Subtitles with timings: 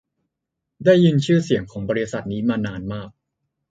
[0.85, 3.09] ได้ยินชื่อเสียงของบริษัทนี้มานานมาก